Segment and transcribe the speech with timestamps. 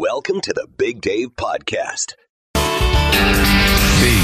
[0.00, 2.14] Welcome to the Big Dave Podcast.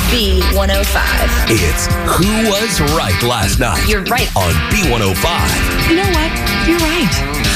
[0.09, 1.51] B105.
[1.51, 4.35] It's Who Was Right Last Night You're right.
[4.35, 5.91] on B105.
[5.91, 6.33] You know what?
[6.67, 7.56] You're right.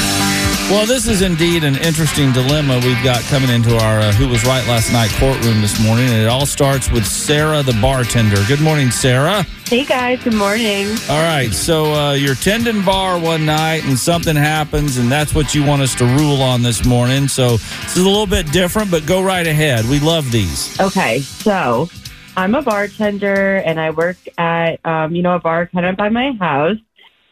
[0.70, 4.44] Well, this is indeed an interesting dilemma we've got coming into our uh, Who Was
[4.44, 6.06] Right Last Night courtroom this morning.
[6.06, 8.36] And it all starts with Sarah, the bartender.
[8.46, 9.42] Good morning, Sarah.
[9.66, 10.86] Hey guys, good morning.
[11.08, 11.52] All right.
[11.52, 15.82] So uh, you're tending bar one night and something happens, and that's what you want
[15.82, 17.26] us to rule on this morning.
[17.26, 19.86] So this is a little bit different, but go right ahead.
[19.86, 20.78] We love these.
[20.78, 21.88] Okay, so
[22.36, 26.10] I'm a bartender and I work at um, you know a bar kind of by
[26.10, 26.78] my house.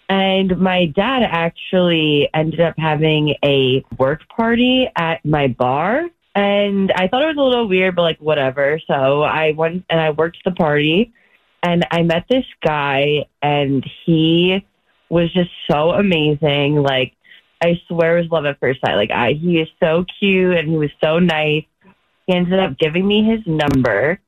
[0.09, 6.09] And my dad actually ended up having a work party at my bar.
[6.35, 8.81] And I thought it was a little weird, but like whatever.
[8.87, 11.13] So I went and I worked the party
[11.63, 14.65] and I met this guy and he
[15.11, 16.77] was just so amazing.
[16.77, 17.13] Like
[17.63, 18.95] I swear it was love at first sight.
[18.95, 21.65] Like I he is so cute and he was so nice.
[22.27, 24.21] He ended up giving me his number.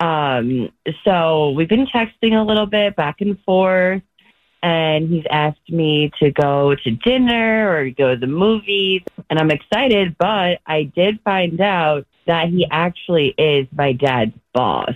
[0.00, 0.70] Um,
[1.04, 4.02] so we've been texting a little bit back and forth
[4.62, 9.02] and he's asked me to go to dinner or go to the movies.
[9.28, 14.92] And I'm excited, but I did find out that he actually is my dad's boss.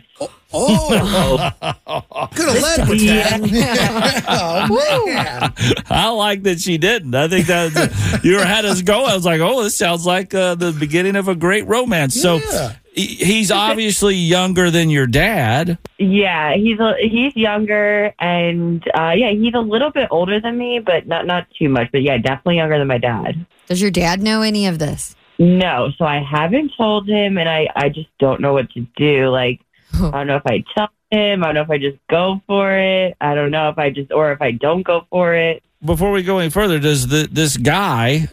[0.53, 1.51] Oh,
[2.35, 4.25] could have led with that.
[4.29, 5.53] oh, man.
[5.91, 7.15] I like that she didn't.
[7.15, 9.05] I think that you had us go.
[9.05, 12.15] I was like, oh, this sounds like uh, the beginning of a great romance.
[12.21, 12.73] So Yeah.
[12.95, 15.79] he- he's obviously younger than your dad.
[15.99, 20.79] Yeah, he's a, he's younger and uh yeah, he's a little bit older than me,
[20.79, 23.47] but not not too much, but yeah, definitely younger than my dad.
[23.67, 25.16] Does your dad know any of this?
[25.39, 29.29] No, so I haven't told him and I I just don't know what to do.
[29.29, 29.61] Like
[29.95, 32.77] I don't know if I tell him, I don't know if I just go for
[32.77, 33.17] it.
[33.21, 35.63] I don't know if I just or if I don't go for it.
[35.85, 38.29] Before we go any further, does the, this guy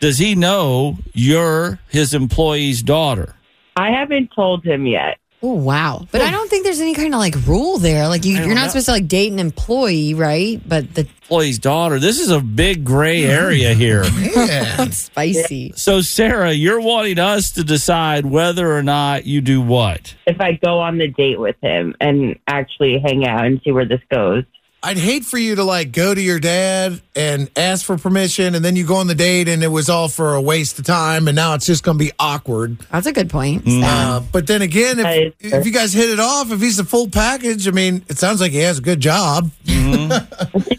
[0.00, 3.34] does he know you're his employee's daughter?
[3.76, 5.18] I haven't told him yet.
[5.40, 6.04] Oh wow!
[6.10, 8.08] But I don't think there's any kind of like rule there.
[8.08, 8.68] Like you, you're not know.
[8.68, 10.60] supposed to like date an employee, right?
[10.66, 11.98] But the Employee's daughter.
[12.00, 14.04] This is a big gray area here.
[14.38, 14.76] Yeah.
[14.76, 15.72] that's spicy.
[15.76, 20.14] So, Sarah, you're wanting us to decide whether or not you do what?
[20.26, 23.86] If I go on the date with him and actually hang out and see where
[23.86, 24.44] this goes.
[24.80, 28.64] I'd hate for you to like go to your dad and ask for permission, and
[28.64, 31.26] then you go on the date, and it was all for a waste of time,
[31.26, 32.78] and now it's just going to be awkward.
[32.92, 33.64] That's a good point.
[33.64, 33.82] Mm.
[33.84, 36.84] Uh, but then again, if is if you guys hit it off, if he's the
[36.84, 39.50] full package, I mean, it sounds like he has a good job.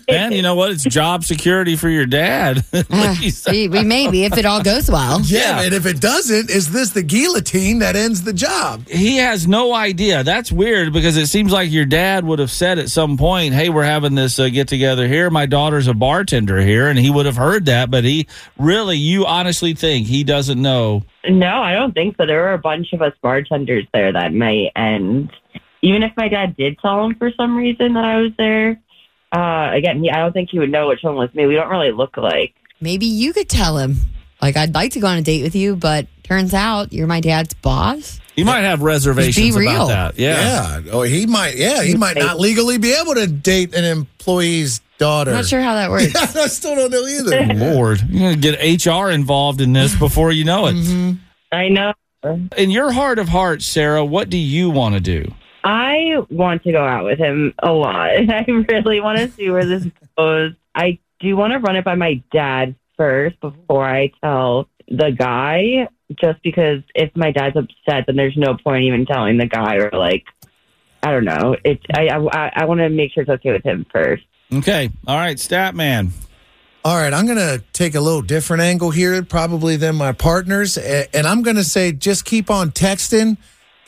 [0.09, 0.71] And you know what?
[0.71, 2.65] It's job security for your dad.
[2.91, 3.15] Uh,
[3.49, 5.19] we, we maybe if it all goes well.
[5.25, 5.61] Yeah.
[5.61, 8.87] and if it doesn't, is this the guillotine that ends the job?
[8.87, 10.23] he has no idea.
[10.23, 13.69] That's weird because it seems like your dad would have said at some point, "Hey,
[13.69, 15.29] we're having this uh, get together here.
[15.29, 17.89] My daughter's a bartender here," and he would have heard that.
[17.91, 18.27] But he
[18.57, 21.03] really, you honestly think he doesn't know?
[21.27, 22.25] No, I don't think so.
[22.25, 25.29] There were a bunch of us bartenders there that night, and
[25.81, 28.79] even if my dad did tell him for some reason that I was there,
[29.31, 31.45] uh, again, he, I don't think he would know which one was me.
[31.45, 32.53] We don't really look alike.
[32.81, 33.97] Maybe you could tell him.
[34.41, 37.19] Like I'd like to go on a date with you, but turns out you're my
[37.19, 38.19] dad's boss.
[38.35, 39.87] He might have reservations Just be about real.
[39.87, 40.17] that.
[40.17, 40.79] Yeah.
[40.79, 40.91] Yeah.
[40.93, 41.57] Oh, he might.
[41.57, 45.31] Yeah, he might not legally be able to date an employee's daughter.
[45.31, 46.15] I'm not sure how that works.
[46.15, 47.53] I still don't know either.
[47.53, 50.75] Lord, you're gonna get HR involved in this before you know it.
[50.75, 51.11] Mm-hmm.
[51.51, 51.93] I know.
[52.57, 55.33] In your heart of hearts, Sarah, what do you want to do?
[55.63, 58.15] I want to go out with him a lot.
[58.15, 59.85] And I really want to see where this
[60.17, 60.53] goes.
[60.75, 65.87] I do want to run it by my dad first before I tell the guy,
[66.19, 69.91] just because if my dad's upset, then there's no point even telling the guy or
[69.91, 70.25] like,
[71.03, 71.55] I don't know.
[71.63, 74.23] It's I I, I want to make sure it's okay with him first.
[74.51, 74.89] Okay.
[75.07, 76.11] All right, Statman.
[76.83, 80.77] All right, I'm going to take a little different angle here, probably than my partners,
[80.77, 83.37] and I'm going to say just keep on texting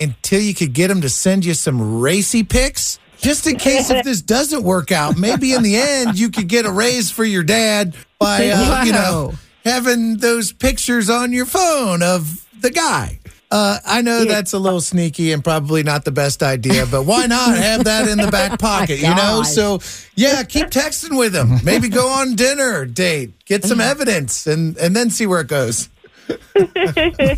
[0.02, 3.00] until you could get them to send you some racy pics.
[3.20, 6.66] Just in case if this doesn't work out, maybe in the end you could get
[6.66, 9.34] a raise for your dad by, uh, you know,
[9.64, 13.20] having those pictures on your phone of the guy.
[13.52, 17.26] Uh, I know that's a little sneaky and probably not the best idea, but why
[17.26, 19.44] not have that in the back pocket, you know?
[19.44, 19.82] So,
[20.16, 21.58] yeah, keep texting with him.
[21.62, 25.90] Maybe go on dinner date, get some evidence, and and then see where it goes.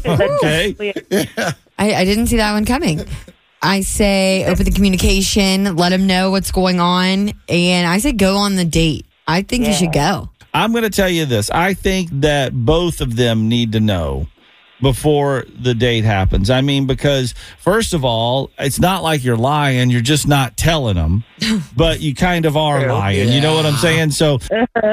[0.06, 0.94] Okay.
[1.78, 3.06] I, I didn't see that one coming.
[3.62, 8.36] I say open the communication, let them know what's going on, and I say go
[8.36, 9.06] on the date.
[9.26, 10.30] I think you should go.
[10.54, 11.50] I'm going to tell you this.
[11.50, 14.28] I think that both of them need to know
[14.82, 16.50] before the date happens.
[16.50, 20.96] I mean, because first of all, it's not like you're lying, you're just not telling
[20.96, 21.24] them,
[21.76, 23.30] but you kind of are lying.
[23.30, 24.12] You know what I'm saying?
[24.12, 24.40] So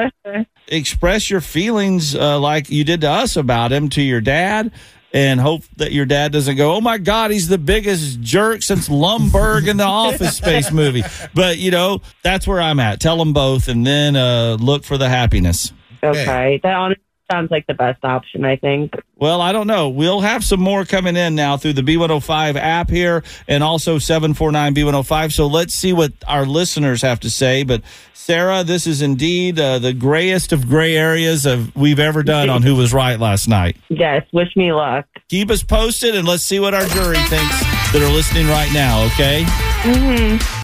[0.67, 4.71] express your feelings uh, like you did to us about him to your dad.
[5.13, 8.87] And hope that your dad doesn't go, oh my God, he's the biggest jerk since
[8.87, 11.03] Lumbergh in the Office Space movie.
[11.33, 13.01] But, you know, that's where I'm at.
[13.01, 15.73] Tell them both and then uh, look for the happiness.
[16.01, 18.45] Okay, that honestly sounds like the best option.
[18.45, 18.93] I think.
[19.15, 19.89] Well, I don't know.
[19.89, 24.73] We'll have some more coming in now through the B105 app here and also 749
[24.73, 25.31] B105.
[25.31, 27.63] So let's see what our listeners have to say.
[27.63, 27.83] But
[28.13, 32.61] Sarah, this is indeed uh, the grayest of gray areas of we've ever done on
[32.61, 33.77] Who Was Right last night.
[33.89, 34.25] Yes.
[34.31, 35.05] Wish me luck.
[35.29, 37.59] Keep us posted and let's see what our jury thinks
[37.91, 39.43] that are listening right now, okay?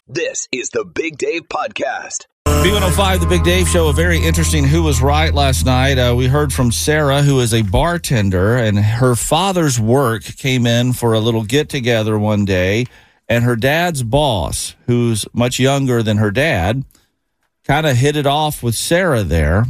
[0.07, 2.27] This is the Big Dave Podcast.
[2.63, 5.98] B105, the Big Dave Show, a very interesting Who Was Right last night.
[5.98, 10.94] Uh, we heard from Sarah, who is a bartender, and her father's work came in
[10.94, 12.86] for a little get together one day.
[13.30, 16.83] And her dad's boss, who's much younger than her dad,
[17.63, 19.65] kind of hit it off with Sarah there.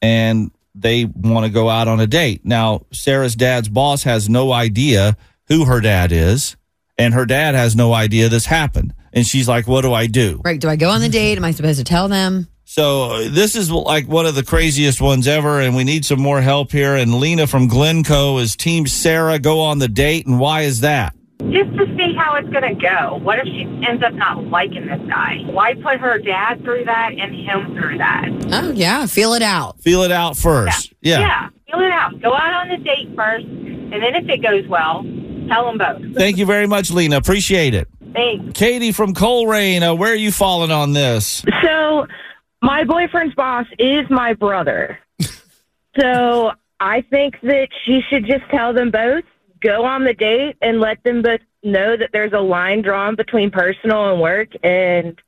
[0.00, 2.44] And they want to go out on a date.
[2.44, 5.16] Now, Sarah's dad's boss has no idea
[5.48, 6.56] who her dad is,
[6.96, 8.94] and her dad has no idea this happened.
[9.12, 10.40] And she's like, What do I do?
[10.44, 10.60] Right.
[10.60, 11.38] Do I go on the date?
[11.38, 12.48] Am I supposed to tell them?
[12.64, 16.20] So uh, this is like one of the craziest ones ever, and we need some
[16.20, 16.94] more help here.
[16.94, 19.40] And Lena from Glencoe is Team Sarah.
[19.40, 21.14] Go on the date, and why is that?
[21.48, 23.18] just to see how it's going to go.
[23.22, 25.38] What if she ends up not liking this guy?
[25.46, 28.26] Why put her dad through that and him through that?
[28.52, 29.06] Oh, yeah.
[29.06, 29.80] Feel it out.
[29.80, 30.92] Feel it out first.
[31.00, 31.20] Yeah.
[31.20, 32.20] Yeah, feel it out.
[32.20, 35.02] Go out on the date first, and then if it goes well,
[35.48, 36.14] tell them both.
[36.14, 37.16] Thank you very much, Lena.
[37.16, 37.88] Appreciate it.
[38.12, 38.58] Thanks.
[38.58, 41.44] Katie from Colerain, uh, where are you falling on this?
[41.62, 42.06] So,
[42.62, 44.98] my boyfriend's boss is my brother.
[45.98, 49.24] so, I think that she should just tell them both,
[49.60, 53.50] go on the date, and let them both know that there's a line drawn between
[53.50, 55.20] personal and work, and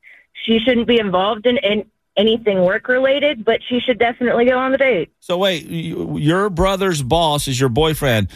[0.45, 1.85] she shouldn't be involved in, in
[2.17, 5.11] anything work related, but she should definitely go on the date.
[5.21, 8.29] So wait, your brother's boss is your boyfriend.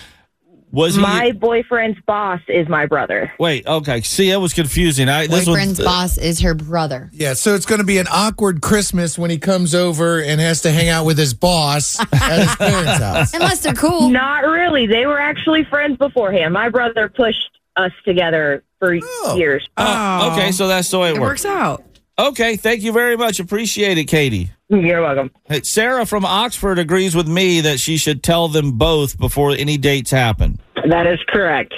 [0.77, 1.01] Was he?
[1.01, 3.33] My boyfriend's boss is my brother.
[3.39, 4.03] wait, okay.
[4.03, 5.09] See, it was confusing.
[5.09, 7.09] I this Boyfriend's was, boss is her brother.
[7.15, 10.61] Yeah, so it's going to be an awkward Christmas when he comes over and has
[10.63, 13.33] to hang out with his boss at his parents' house.
[13.35, 14.11] Unless they're cool.
[14.11, 14.87] Not really.
[14.87, 16.53] They were actually friends beforehand.
[16.53, 17.39] My brother pushed
[17.77, 19.37] us together for Oh.
[19.39, 19.67] years.
[19.79, 21.45] Oh, oh, okay, so that's the way it, It works.
[21.45, 21.83] works out.
[22.19, 23.41] Okay, thank you very much.
[23.41, 24.51] Appreciate it, Katie.
[24.69, 25.31] You're welcome.
[25.63, 30.11] Sarah from Oxford agrees with me that she should tell them both before any dates
[30.11, 30.59] happen.
[30.85, 31.75] That is correct.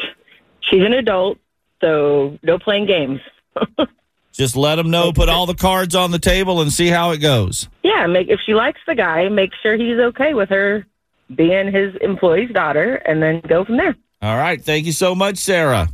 [0.60, 1.38] She's an adult,
[1.80, 3.20] so no playing games.
[4.32, 7.18] Just let them know, put all the cards on the table, and see how it
[7.18, 7.68] goes.
[7.82, 10.86] Yeah, make if she likes the guy, make sure he's okay with her
[11.34, 13.96] being his employee's daughter, and then go from there.
[14.22, 14.62] All right.
[14.62, 15.88] Thank you so much, Sarah.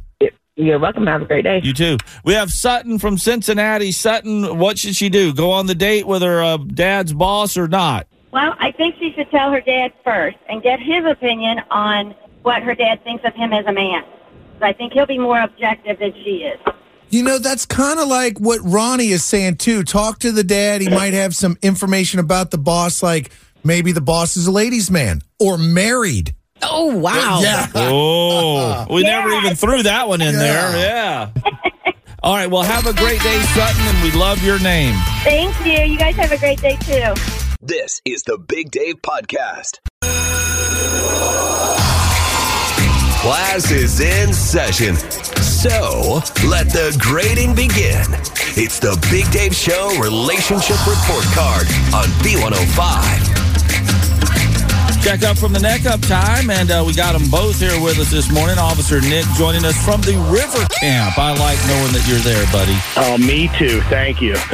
[0.56, 1.06] You're welcome.
[1.06, 1.60] Have a great day.
[1.64, 1.96] You too.
[2.24, 3.90] We have Sutton from Cincinnati.
[3.90, 5.34] Sutton, what should she do?
[5.34, 8.06] Go on the date with her uh, dad's boss or not?
[8.30, 12.62] Well, I think she should tell her dad first and get his opinion on what
[12.62, 14.04] her dad thinks of him as a man.
[14.60, 16.60] So I think he'll be more objective than she is.
[17.08, 19.82] You know, that's kind of like what Ronnie is saying too.
[19.82, 20.80] Talk to the dad.
[20.80, 23.30] He might have some information about the boss, like
[23.64, 26.34] maybe the boss is a ladies' man or married.
[26.62, 27.40] Oh, wow.
[27.42, 27.66] Yeah.
[27.74, 30.76] Oh, we never even threw that one in there.
[30.76, 31.30] Yeah.
[32.22, 32.50] All right.
[32.50, 34.94] Well, have a great day, Sutton, and we love your name.
[35.22, 35.84] Thank you.
[35.84, 37.14] You guys have a great day too.
[37.60, 39.78] This is the Big Dave Podcast.
[43.24, 44.96] Class is in session.
[45.40, 48.04] So let the grading begin.
[48.52, 51.64] It's the Big Dave Show Relationship Report Card
[51.96, 55.00] on B105.
[55.02, 57.98] Check up from the neck up time, and uh, we got them both here with
[57.98, 58.58] us this morning.
[58.58, 61.16] Officer Nick joining us from the River Camp.
[61.16, 62.76] I like knowing that you're there, buddy.
[62.98, 63.80] Oh, me too.
[63.88, 64.34] Thank you.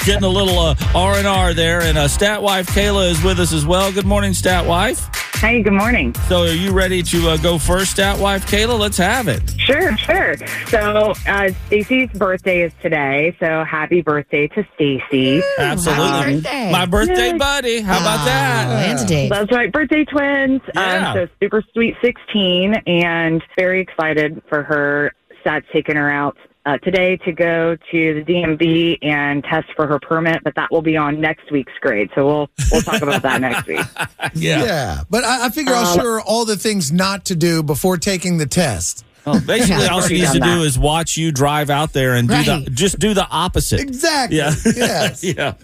[0.06, 3.38] Getting a little uh, R and R there, and uh, Stat Wife Kayla is with
[3.40, 3.92] us as well.
[3.92, 5.10] Good morning, Stat Wife.
[5.40, 6.14] Hey, good morning.
[6.28, 8.78] So, are you ready to uh, go first, at Wife Kayla?
[8.78, 9.42] Let's have it.
[9.58, 10.34] Sure, sure.
[10.68, 15.42] So, uh, Stacy's birthday is today, so happy birthday to Stacy.
[15.58, 16.72] Absolutely, Happy birthday.
[16.72, 17.80] my birthday buddy.
[17.80, 18.88] How about that?
[18.88, 19.28] and a date.
[19.28, 20.62] That's right, birthday twins.
[20.74, 21.10] Yeah.
[21.10, 25.12] Um, so super sweet 16 and very excited for her.
[25.44, 26.36] Sat taking her out
[26.66, 30.82] uh, today to go to the DMV and test for her permit, but that will
[30.82, 32.10] be on next week's grade.
[32.14, 33.80] So we'll we'll talk about that next week.
[34.34, 35.02] Yeah.
[35.08, 37.96] But I, I figure I'll Um, show her all the things not to do before
[37.96, 39.04] taking the test.
[39.24, 42.14] Well, basically, Yeah, all she needs to done do is watch you drive out there
[42.14, 42.64] and do Right.
[42.64, 43.80] the just do the opposite.
[43.80, 44.38] Exactly.
[44.38, 44.52] Yeah.
[44.64, 45.24] Yes.
[45.36, 45.54] yeah.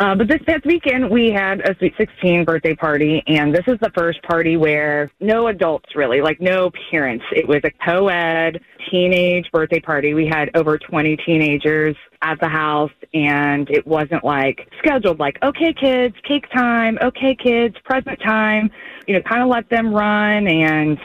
[0.00, 3.78] Uh, but this past weekend, we had a Sweet 16 birthday party, and this is
[3.82, 7.22] the first party where no adults really, like no parents.
[7.32, 10.14] It was a co ed teenage birthday party.
[10.14, 15.74] We had over 20 teenagers at the house, and it wasn't like scheduled, like, okay,
[15.74, 18.70] kids, cake time, okay, kids, present time,
[19.06, 20.48] you know, kind of let them run.
[20.48, 20.98] And,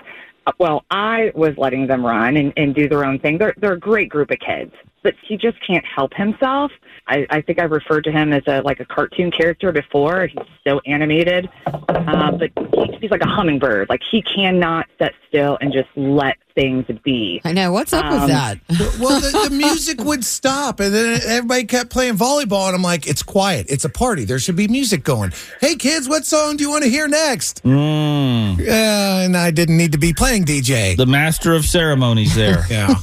[0.48, 3.40] uh, well, I was letting them run and, and do their own thing.
[3.40, 4.72] They're, they're a great group of kids,
[5.06, 6.72] but he just can't help himself.
[7.08, 10.26] I, I think I referred to him as a like a cartoon character before.
[10.26, 13.88] He's so animated, uh, but he, he's like a hummingbird.
[13.88, 17.42] Like he cannot sit still and just let things to be.
[17.44, 17.72] I know.
[17.72, 18.60] What's up with Um, that?
[19.00, 23.08] Well, the, the music would stop, and then everybody kept playing volleyball, and I'm like,
[23.08, 23.68] "It's quiet.
[23.70, 24.24] It's a party.
[24.26, 27.62] There should be music going." Hey, kids, what song do you want to hear next?
[27.64, 30.96] Mm, Uh, and I didn't need to be playing DJ.
[30.96, 32.64] the master of ceremonies there.
[32.70, 32.96] yeah.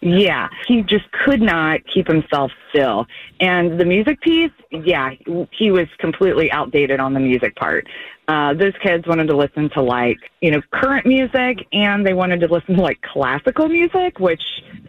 [0.00, 3.06] Yeah, he just could not keep himself still.
[3.40, 5.10] And the music piece, yeah,
[5.50, 7.86] he was completely outdated on the music part.
[8.32, 12.40] Uh, those kids wanted to listen to like, you know, current music and they wanted
[12.40, 14.42] to listen to like classical music, which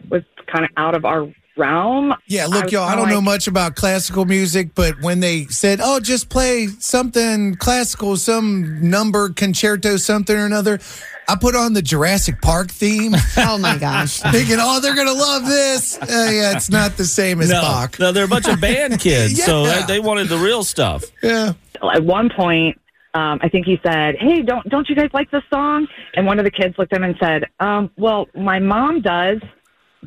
[0.09, 2.13] was kind of out of our realm.
[2.27, 5.79] Yeah, look, was y'all, I don't know much about classical music, but when they said,
[5.83, 10.79] oh, just play something classical, some number, concerto, something or another,
[11.27, 14.19] I put on the Jurassic Park theme, Oh my gosh.
[14.31, 15.97] thinking, oh, they're going to love this.
[16.01, 17.99] Uh, yeah, it's not the same as No, Bach.
[17.99, 21.03] no, they're a bunch of band kids, so they, they wanted the real stuff.
[21.21, 21.53] Yeah.
[21.93, 22.79] at one point,
[23.13, 26.39] um, I think he said, "Hey, don't don't you guys like this song?" And one
[26.39, 29.39] of the kids looked at him and said, um, "Well, my mom does."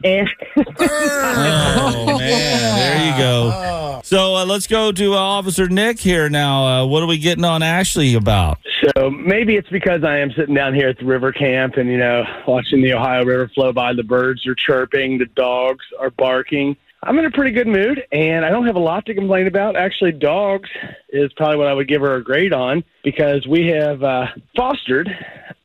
[0.05, 4.01] And Oh man, there you go.
[4.05, 6.67] So uh, let's go to uh, Officer Nick here now.
[6.67, 8.59] Uh, what are we getting on Ashley about?
[8.85, 11.97] So maybe it's because I am sitting down here at the river camp and, you
[11.97, 13.95] know, watching the Ohio River flow by.
[13.95, 16.77] The birds are chirping, the dogs are barking.
[17.03, 19.77] I'm in a pretty good mood and I don't have a lot to complain about.
[19.77, 20.69] Actually, dogs
[21.11, 24.27] is probably what I would give her a grade on because we have uh,
[24.57, 25.09] fostered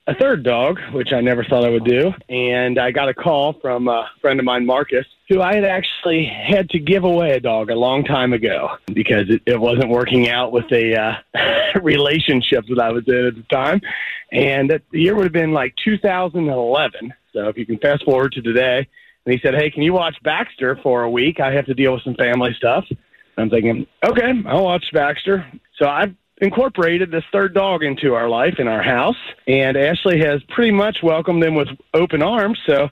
[0.07, 2.11] a third dog, which I never thought I would do.
[2.27, 6.25] And I got a call from a friend of mine, Marcus, who I had actually
[6.25, 10.29] had to give away a dog a long time ago because it, it wasn't working
[10.29, 13.81] out with a uh, relationship that I was in at the time.
[14.31, 17.13] And that the year would have been like 2011.
[17.33, 18.87] So if you can fast forward to today,
[19.25, 21.39] and he said, Hey, can you watch Baxter for a week?
[21.39, 22.85] I have to deal with some family stuff.
[23.37, 25.45] I'm thinking, okay, I'll watch Baxter.
[25.79, 29.15] So I've incorporated this third dog into our life in our house,
[29.47, 32.59] and Ashley has pretty much welcomed him with open arms.
[32.67, 32.89] So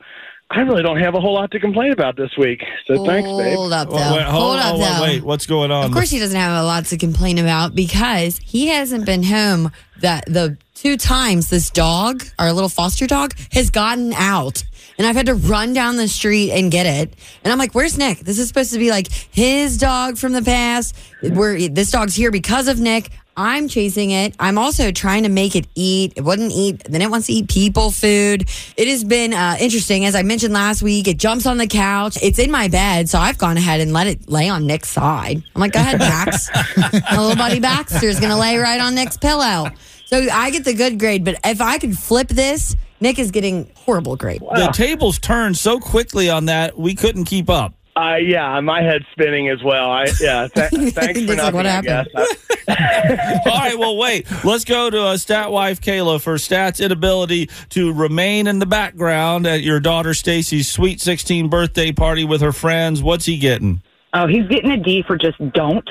[0.51, 2.63] I really don't have a whole lot to complain about this week.
[2.87, 3.55] So thanks, babe.
[3.55, 3.95] Hold up, though.
[3.97, 5.01] Wait, wait, hold, Hold up, on, though.
[5.03, 5.85] wait, what's going on?
[5.85, 9.71] Of course, he doesn't have a lot to complain about because he hasn't been home.
[10.01, 14.63] That the two times this dog, our little foster dog, has gotten out,
[14.99, 17.15] and I've had to run down the street and get it.
[17.43, 18.19] And I'm like, "Where's Nick?
[18.19, 20.95] This is supposed to be like his dog from the past.
[21.21, 24.35] Where this dog's here because of Nick." I'm chasing it.
[24.37, 26.11] I'm also trying to make it eat.
[26.17, 26.83] It wouldn't eat.
[26.83, 28.49] Then it wants to eat people food.
[28.75, 30.03] It has been uh, interesting.
[30.03, 32.17] As I mentioned last week, it jumps on the couch.
[32.21, 33.07] It's in my bed.
[33.07, 35.41] So I've gone ahead and let it lay on Nick's side.
[35.55, 36.49] I'm like, go ahead, Max.
[37.11, 39.69] My little buddy Baxter's going to lay right on Nick's pillow.
[40.07, 41.23] So I get the good grade.
[41.23, 44.41] But if I could flip this, Nick is getting horrible grade.
[44.41, 47.73] the tables turned so quickly on that we couldn't keep up.
[47.95, 49.89] Uh, yeah, my head's spinning as well.
[49.91, 50.47] I yeah.
[50.55, 51.53] Th- thanks for Nick's like, nothing.
[51.55, 52.45] "What I happened?" guess.
[52.69, 54.25] I- All right, well, wait.
[54.45, 59.45] Let's go to uh, Stat Wife Kayla for Stat's inability to remain in the background
[59.47, 63.01] at your daughter Stacy's sweet 16 birthday party with her friends.
[63.03, 63.81] What's he getting?
[64.13, 65.87] oh, he's getting a D for just don't,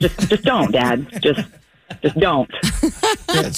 [0.00, 1.40] just just don't, Dad, just
[2.02, 2.50] just don't.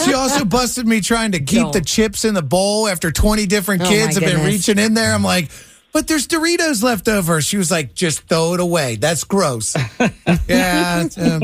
[0.04, 1.72] She also busted me trying to keep Don't.
[1.72, 4.68] the chips in the bowl after 20 different Oh, kids my have been goodness.
[4.68, 5.12] reaching in there.
[5.12, 5.50] I'm like,
[5.92, 7.40] but there's Doritos left over.
[7.40, 8.96] She was like, just throw it away.
[8.96, 9.74] That's gross.
[10.48, 11.02] yeah.
[11.04, 11.40] it's, uh,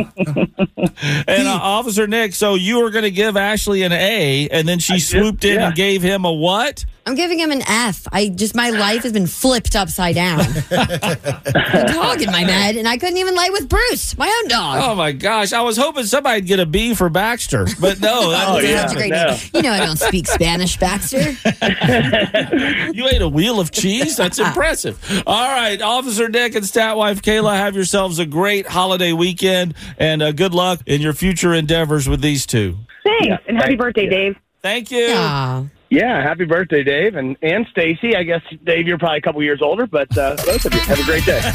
[1.27, 4.79] And uh, Officer Nick, so you were going to give Ashley an A, and then
[4.79, 5.67] she did, swooped in yeah.
[5.69, 6.85] and gave him a what?
[7.07, 8.07] I'm giving him an F.
[8.11, 10.41] I just, my life has been flipped upside down.
[10.71, 14.81] a dog in my bed, and I couldn't even lay with Bruce, my own dog.
[14.83, 15.53] Oh my gosh!
[15.53, 18.31] I was hoping somebody'd get a B for Baxter, but no.
[18.31, 19.37] that- Oh, It's yeah, great no.
[19.55, 21.37] You know I don't speak Spanish, Baxter.
[22.93, 24.17] You ate a wheel of cheese?
[24.17, 25.23] That's impressive.
[25.27, 30.23] All right, Officer Nick and Stat Wife Kayla, have yourselves a great holiday weekend and
[30.23, 32.77] uh, good luck in your future endeavors with these two.
[33.05, 34.11] Thanks, and happy thank birthday, you.
[34.11, 34.37] Dave.
[34.63, 35.09] Thank you.
[35.11, 35.65] Aw.
[35.89, 38.17] Yeah, happy birthday, Dave, and and Stacy.
[38.17, 40.99] I guess Dave, you're probably a couple years older, but uh, both of you have
[40.99, 41.41] a great day.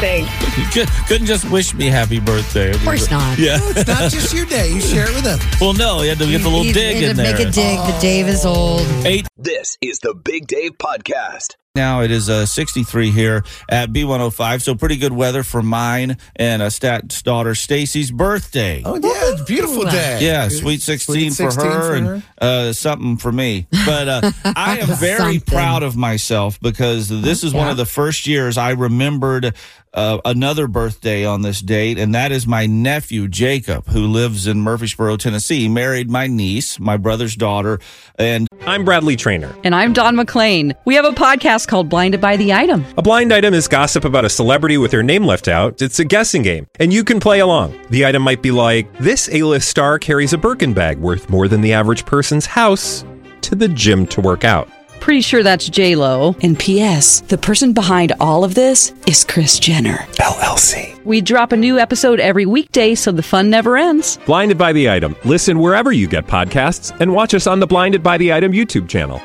[0.00, 0.58] Thanks.
[0.58, 2.70] You cou- couldn't just wish me happy birthday.
[2.70, 3.38] Of course not.
[3.38, 3.58] Yeah.
[3.60, 4.72] It's not just your day.
[4.72, 5.46] You share it with others.
[5.60, 7.36] Well, no, you had to get the little You- dig you in to there.
[7.36, 7.78] Make a dig.
[7.78, 8.82] The Dave is old.
[9.06, 11.54] Eight This is the Big Dave Podcast.
[11.74, 12.02] Now.
[12.02, 14.60] It is uh, 63 here at B105.
[14.60, 18.82] So pretty good weather for mine and uh, Stat's daughter Stacy's birthday.
[18.84, 20.18] Oh yeah, it's a beautiful day.
[20.20, 23.68] Yeah, sweet 16, Sweet for her 16 and Uh, something for me.
[23.86, 25.40] But uh, I am very Something.
[25.40, 29.54] proud of myself because this is one of the first years I remembered
[29.94, 34.60] uh, another birthday on this date, and that is my nephew, Jacob, who lives in
[34.60, 35.60] Murfreesboro, Tennessee.
[35.60, 37.80] He married my niece, my brother's daughter,
[38.16, 39.54] and I'm Bradley Trainer.
[39.64, 40.74] And I'm Don McClain.
[40.84, 42.84] We have a podcast called Blinded by the Item.
[42.96, 45.82] A blind item is gossip about a celebrity with their name left out.
[45.82, 47.78] It's a guessing game, and you can play along.
[47.90, 51.60] The item might be like this: A-list star carries a Birkin bag worth more than
[51.60, 53.04] the average person's house
[53.42, 54.68] to the gym to work out.
[55.02, 56.36] Pretty sure that's J Lo.
[56.42, 57.22] And P.S.
[57.22, 61.04] The person behind all of this is Kris Jenner LLC.
[61.04, 64.20] We drop a new episode every weekday, so the fun never ends.
[64.26, 65.16] Blinded by the item.
[65.24, 68.88] Listen wherever you get podcasts, and watch us on the Blinded by the Item YouTube
[68.88, 69.20] channel.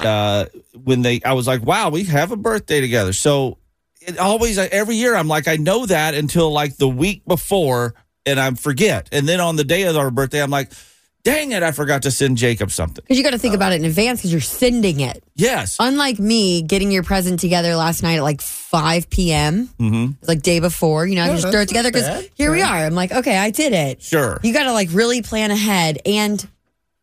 [0.00, 0.46] uh,
[0.82, 3.12] when they, I was like, wow, we have a birthday together.
[3.12, 3.58] So
[4.00, 7.94] it always, every year, I'm like, I know that until like the week before,
[8.26, 9.08] and I forget.
[9.12, 10.72] And then on the day of our birthday, I'm like,
[11.22, 13.02] dang it, I forgot to send Jacob something.
[13.02, 15.22] Because you got to think about it in advance because you're sending it.
[15.34, 15.76] Yes.
[15.78, 20.12] Unlike me getting your present together last night at like 5 p.m., Mm-hmm.
[20.26, 22.62] Like day before, you know, I Yeah, can just throw it together because here we
[22.62, 22.76] are.
[22.84, 24.02] I'm like, okay, I did it.
[24.02, 24.38] Sure.
[24.42, 25.98] You got to like really plan ahead.
[26.06, 26.46] And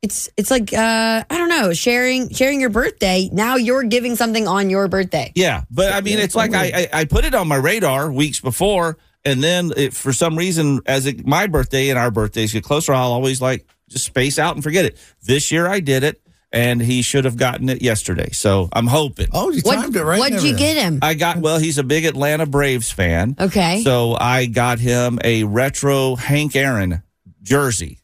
[0.02, 3.30] it's, it's like, uh, I don't know, sharing, sharing your birthday.
[3.34, 5.32] Now you're giving something on your birthday.
[5.36, 8.40] Yeah, but I mean, it's like I, I I put it on my radar weeks
[8.40, 12.64] before, and then it, for some reason, as it, my birthday and our birthdays get
[12.64, 14.98] closer, I'll always like just space out and forget it.
[15.24, 18.30] This year I did it, and he should have gotten it yesterday.
[18.32, 19.28] So I'm hoping.
[19.34, 20.20] Oh, you what, timed it right.
[20.20, 20.76] What'd you everything.
[20.76, 21.00] get him?
[21.02, 21.58] I got well.
[21.58, 23.36] He's a big Atlanta Braves fan.
[23.40, 23.82] Okay.
[23.84, 27.04] So I got him a retro Hank Aaron
[27.44, 28.00] jersey.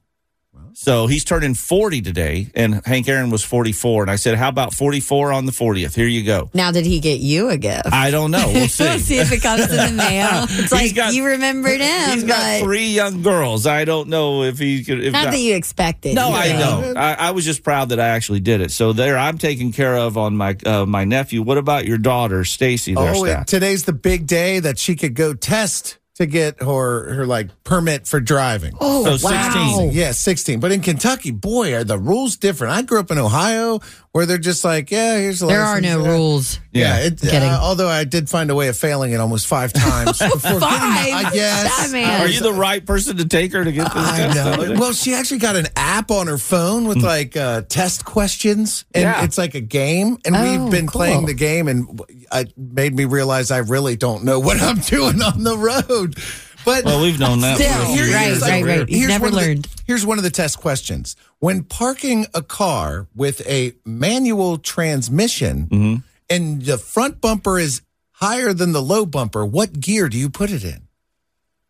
[0.83, 4.01] So he's turning 40 today, and Hank Aaron was 44.
[4.03, 5.95] And I said, How about 44 on the 40th?
[5.95, 6.49] Here you go.
[6.53, 7.87] now, did he get you a gift?
[7.93, 8.51] I don't know.
[8.53, 8.83] We'll see.
[8.83, 10.43] We'll see if it comes in the mail.
[10.43, 13.65] It's He's like got- you remembered him, He's got three young girls.
[13.65, 15.01] I don't know if he could.
[15.01, 16.15] If not that you expected.
[16.15, 16.81] no, you I know.
[16.81, 16.97] don't.
[16.97, 18.69] I, I was just proud that I actually did it.
[18.71, 21.43] So there, I'm taken care of on my uh, my nephew.
[21.43, 22.93] What about your daughter, Stacy?
[22.97, 23.37] Oh, Stat?
[23.37, 27.49] and today's the big day that she could go test to get her her like
[27.63, 28.73] permit for driving.
[28.79, 29.51] Oh, So wow.
[29.77, 29.91] 16.
[29.91, 30.59] Yeah, 16.
[30.59, 32.73] But in Kentucky, boy, are the rules different.
[32.73, 33.79] I grew up in Ohio
[34.13, 35.87] where they're just like, yeah, here's the There are license.
[35.97, 36.09] no Yeah.
[36.11, 36.59] rules.
[36.71, 37.05] Yeah, Yeah.
[37.07, 37.49] it, Kidding.
[37.49, 40.19] uh, although I did find a way of failing it almost five times.
[40.19, 40.67] before getting my-
[41.11, 41.25] Five?
[41.25, 41.77] I guess.
[41.77, 42.21] That man.
[42.21, 43.95] Are you the right person to take her to get this?
[43.95, 44.65] I test know.
[44.67, 44.79] done?
[44.79, 49.01] Well, she actually got an app on her phone with like uh, test questions, and
[49.03, 49.23] Yeah.
[49.23, 50.19] it's like a game.
[50.25, 50.99] And Oh, we've been cool.
[50.99, 51.99] playing the game, and
[52.31, 56.17] it made me realize I really don't know what I'm doing on the road.
[56.65, 57.57] But Well, we've known that.
[57.57, 58.87] Still, for a right, years right, right.
[58.89, 58.99] here.
[58.99, 59.67] You've never one of the- learned.
[59.87, 65.95] here's one of the test questions: When parking a car with a manual transmission, Mm-hmm.
[66.29, 70.51] and the front bumper is higher than the low bumper, what gear do you put
[70.51, 70.87] it in?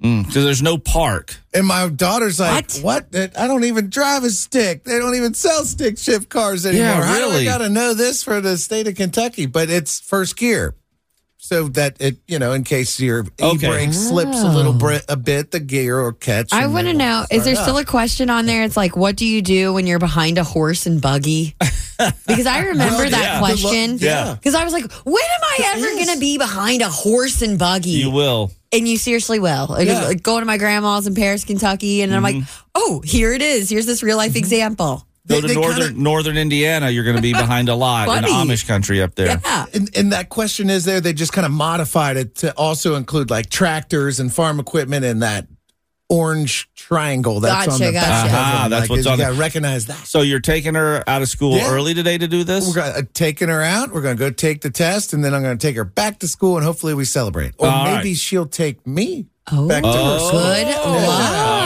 [0.01, 1.37] Because there's no park.
[1.53, 3.07] And my daughter's like, What?
[3.13, 3.37] "What?
[3.39, 4.83] I don't even drive a stick.
[4.83, 6.85] They don't even sell stick shift cars anymore.
[6.87, 7.45] Yeah, How do I really?
[7.45, 10.75] got to know this for the state of Kentucky?" But it's first gear,
[11.43, 13.67] so that it, you know, in case your e Okay.
[13.67, 14.87] brake slips a little oh.
[14.87, 16.53] bit, a bit, the gear will catch.
[16.53, 17.83] I want to know: is there start still up.
[17.83, 18.63] a question on there?
[18.63, 21.55] It's like, what do you do when you're behind a horse and buggy?
[22.27, 23.39] Because I remember Well, that yeah.
[23.39, 23.97] question.
[23.99, 24.33] Yeah.
[24.33, 25.93] Because I was like, when am I ever is.
[25.93, 27.91] going to be behind a horse and buggy?
[27.91, 28.51] You will.
[28.73, 29.77] And you seriously will.
[29.79, 30.05] Yeah.
[30.05, 32.69] like going to my grandma's in Paris, Kentucky, and I'm like, mm-hmm.
[32.75, 33.69] oh, here it is.
[33.69, 34.39] Here's this real life mm-hmm.
[34.39, 35.05] example.
[35.25, 36.89] Go They- to they northern kinda- northern Indiana.
[36.89, 39.39] You're going to be behind a lot in Amish country up there.
[39.43, 39.65] Yeah.
[39.73, 40.99] And, and that question is there.
[40.99, 45.21] They just kind of modified it to also include like tractors and farm equipment and
[45.23, 45.47] that
[46.09, 48.03] orange triangle that's on Gotcha, the back.
[48.03, 48.25] gotcha.
[48.25, 48.39] of them.
[48.41, 49.37] Aha, that's Like, what's you on got to it.
[49.39, 50.05] recognize that.
[50.05, 51.71] So you're taking her out of school Yeah.
[51.71, 52.67] early today to do this?
[52.67, 53.93] We're gonna, uh, taking her out.
[53.93, 56.19] We're going to go take the test, and then I'm going to take her back
[56.19, 57.53] to school, and hopefully we celebrate.
[57.57, 58.17] Or All maybe right.
[58.17, 60.27] she'll take me Oh, back to her Oh.
[60.27, 60.39] school.
[60.41, 61.62] good All luck.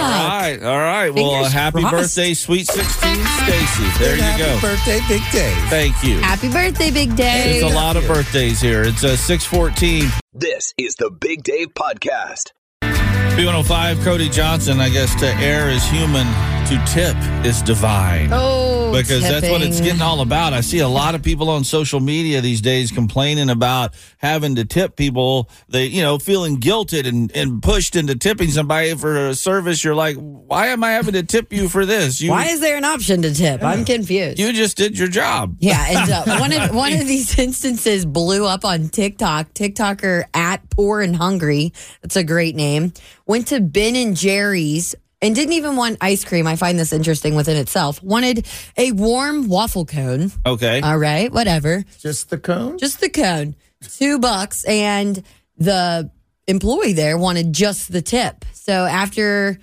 [0.48, 1.14] Right, all right.
[1.14, 2.16] Well, uh, happy crossed.
[2.16, 3.84] birthday, sweet 16 Stacy.
[4.00, 4.24] There you go.
[4.24, 4.62] Happy go.
[4.62, 5.54] birthday, Big Day.
[5.70, 6.20] Thank you.
[6.20, 7.60] Happy birthday, Big Day.
[7.60, 8.84] It's a lot of birthdays here.
[8.84, 10.10] It's uh, 614.
[10.34, 12.52] This is the Big Dave Podcast.
[12.82, 16.26] B105, Cody Johnson, I guess, to err is human,
[16.68, 18.30] to tip is divine.
[18.32, 20.54] Oh, because that's what it's getting all about.
[20.54, 24.65] I see a lot of people on social media these days complaining about having to
[24.65, 25.50] tip people.
[25.69, 29.84] They, you know, feeling guilted and, and pushed into tipping somebody for a service.
[29.84, 32.21] You're like, why am I having to tip you for this?
[32.21, 33.63] You, Why is there an option to tip?
[33.63, 34.39] I'm confused.
[34.39, 35.58] you just did your job?
[35.60, 39.54] Yeah, and uh, one of one of these instances blew up on TikTok.
[39.54, 42.93] TikToker at Poor and Hungry, that's a great name.
[43.26, 46.47] Went to Ben and Jerry's and didn't even want ice cream.
[46.47, 48.01] I find this interesting within itself.
[48.03, 48.45] Wanted
[48.77, 50.32] a warm waffle cone.
[50.45, 50.82] Okay.
[50.82, 51.84] All right, whatever.
[51.99, 52.77] Just the cone?
[52.77, 53.56] Just the cone.
[53.82, 55.23] Two bucks, and
[55.58, 56.12] the
[56.47, 58.45] employee there wanted just the tip.
[58.53, 59.60] So after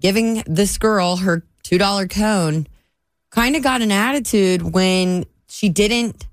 [0.00, 2.66] giving this girl her two dollar cone,
[3.30, 6.26] kind of got an attitude when she didn't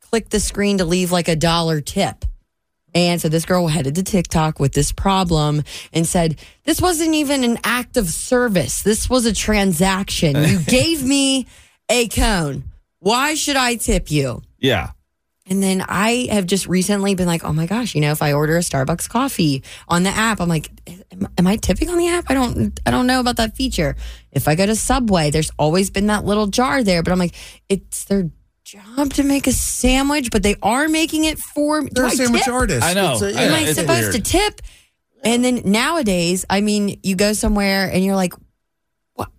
[0.00, 2.24] click the screen to leave like a dollar tip.
[2.94, 7.44] And so this girl headed to TikTok with this problem and said, This wasn't even
[7.44, 8.82] an act of service.
[8.82, 10.36] This was a transaction.
[10.36, 11.46] You gave me
[11.88, 12.64] a cone.
[12.98, 14.42] Why should I tip you?
[14.58, 14.90] Yeah.
[15.46, 18.32] And then I have just recently been like, oh my gosh, you know, if I
[18.32, 20.70] order a Starbucks coffee on the app, I'm like,
[21.10, 22.26] am, am I tipping on the app?
[22.28, 23.96] I don't, I don't know about that feature.
[24.30, 27.34] If I go to Subway, there's always been that little jar there, but I'm like,
[27.68, 28.30] it's their
[28.72, 31.82] job to make a sandwich, but they are making it for.
[31.82, 32.54] They're do I sandwich tip?
[32.54, 32.84] artists.
[32.84, 33.12] I know.
[33.12, 33.40] It's a- I yeah.
[33.40, 34.14] Am I it's supposed weird.
[34.14, 34.62] to tip?
[35.24, 38.32] And then nowadays, I mean, you go somewhere and you're like,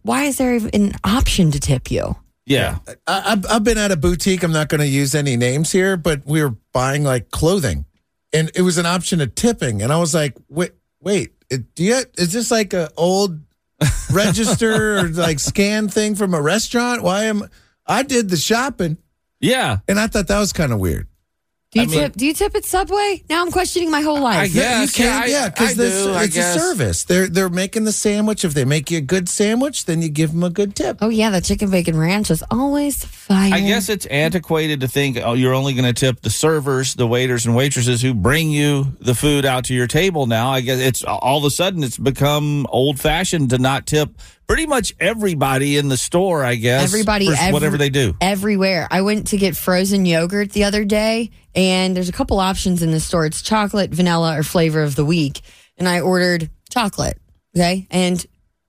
[0.03, 2.15] why is there an option to tip you?
[2.45, 2.77] Yeah.
[3.07, 4.43] I, I've, I've been at a boutique.
[4.43, 7.85] I'm not going to use any names here, but we were buying like clothing,
[8.31, 9.81] and it was an option of tipping.
[9.81, 13.41] And I was like, wait, wait, it, do you, is this like a old
[14.11, 17.01] register or like scan thing from a restaurant?
[17.01, 17.49] Why am
[17.85, 18.97] I did the shopping,
[19.43, 19.77] Yeah.
[19.89, 21.07] and I thought that was kind of weird.
[21.73, 22.13] Do you I mean- tip?
[22.15, 23.23] Do you tip at Subway?
[23.29, 24.37] Now I'm questioning my whole life.
[24.39, 24.95] I guess.
[24.97, 27.03] you can, yeah, I- yeah, because do, I it's a service.
[27.03, 28.45] They're they're making the sandwich.
[28.45, 30.99] If they make you a good sandwich, then you give them a good tip.
[31.01, 33.53] Oh yeah, the chicken bacon ranch is always fire.
[33.53, 37.07] I guess it's antiquated to think oh, you're only going to tip the servers, the
[37.07, 40.27] waiters and waitresses who bring you the food out to your table.
[40.27, 44.09] Now, I guess it's all of a sudden it's become old fashioned to not tip
[44.45, 46.43] pretty much everybody in the store.
[46.43, 48.15] I guess everybody, for every- whatever they do.
[48.21, 48.87] everywhere.
[48.91, 52.91] I went to get frozen yogurt the other day, and there's a couple options in
[52.91, 53.25] the store.
[53.25, 55.41] It's chocolate, vanilla, or flavor of the week,
[55.77, 57.19] and I ordered chocolate.
[57.55, 58.25] Okay, and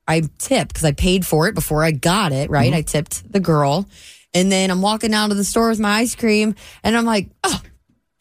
[0.07, 2.49] I tipped because I paid for it before I got it.
[2.49, 2.77] Right, mm-hmm.
[2.77, 3.87] I tipped the girl,
[4.33, 7.29] and then I'm walking out of the store with my ice cream, and I'm like,
[7.43, 7.61] oh,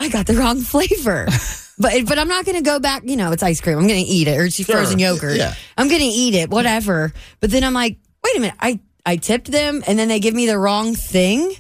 [0.00, 1.28] I got the wrong flavor.
[1.78, 3.02] But but I'm not going to go back.
[3.04, 3.78] You know, it's ice cream.
[3.78, 5.36] I'm going to eat it, or it's frozen yogurt.
[5.36, 5.54] Yeah.
[5.76, 7.12] I'm going to eat it, whatever.
[7.40, 8.56] But then I'm like, wait a minute.
[8.60, 11.52] I I tipped them, and then they give me the wrong thing.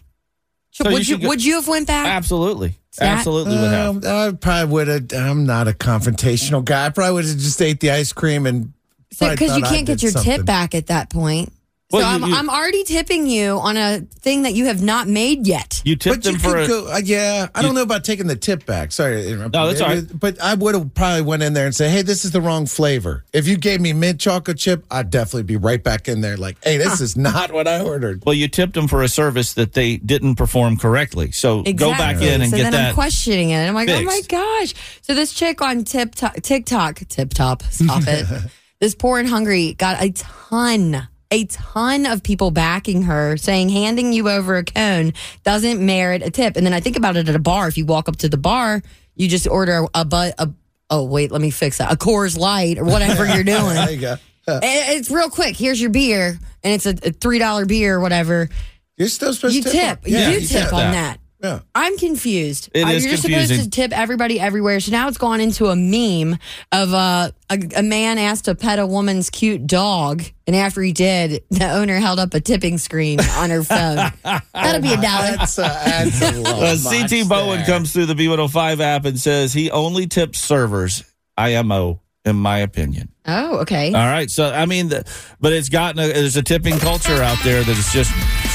[0.70, 2.06] So would you, should go- would you have went back?
[2.06, 3.96] Absolutely, that- absolutely would have.
[3.96, 5.12] Um, I probably would have.
[5.14, 6.86] I'm not a confrontational guy.
[6.86, 8.72] I probably would have just ate the ice cream and.
[9.18, 10.36] probably Because you can't get your something.
[10.38, 11.52] tip back at that point.
[11.90, 14.82] Well, so you- I'm, you- I'm already tipping you on a thing that you have
[14.82, 15.82] not made yet.
[15.84, 17.46] You tipped But you them for could a, go, uh, yeah.
[17.54, 18.90] I don't know about taking the tip back.
[18.90, 20.04] Sorry, to interrupt No, that's all right.
[20.18, 22.64] But I would have probably went in there and said, "Hey, this is the wrong
[22.66, 26.36] flavor." If you gave me mint chocolate chip, I'd definitely be right back in there,
[26.38, 29.52] like, "Hey, this is not what I ordered." well, you tipped them for a service
[29.54, 31.30] that they didn't perform correctly.
[31.32, 32.88] So go back in and so get then that.
[32.88, 33.68] I'm questioning it.
[33.68, 34.74] I'm like, oh my gosh.
[35.02, 38.26] So this chick on tip TikTok, Tip Top, stop it.
[38.80, 44.12] this poor and hungry got a ton, a ton of people backing her, saying handing
[44.12, 46.56] you over a cone doesn't merit a tip.
[46.56, 47.68] And then I think about it at a bar.
[47.68, 48.82] If you walk up to the bar,
[49.16, 50.50] you just order a, but a
[50.90, 53.74] oh wait, let me fix that, a Coors Light or whatever you're doing.
[53.74, 54.16] There you go.
[54.46, 55.56] It's real quick.
[55.56, 58.50] Here's your beer, and it's a, three dollar beer or whatever.
[58.98, 59.98] You're still supposed You to tip.
[60.04, 61.18] on- You Yeah, do tip on that.
[61.44, 61.54] That.
[61.56, 61.60] Yeah.
[61.74, 62.70] I'm confused.
[62.74, 64.80] It Uh, is You're just supposed to tip everybody everywhere.
[64.80, 66.38] So now it's gone into a meme
[66.72, 70.92] of uh, a a man asked to pet a woman's cute dog, and after he
[70.92, 74.12] did, the owner held up a tipping screen on her phone.
[74.54, 75.36] That'll be a dollar.
[75.36, 77.66] That's, uh, that's a little Uh, much CT Bowen there.
[77.66, 81.04] comes through the B105 app and says he only tips servers,
[81.36, 83.10] IMO, in my opinion.
[83.26, 83.88] Oh, okay.
[83.88, 84.30] All right.
[84.30, 85.04] So, I mean, the,
[85.40, 88.10] but it's gotten a, there's a tipping culture out there that is just